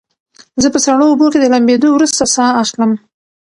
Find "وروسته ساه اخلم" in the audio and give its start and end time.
1.93-2.91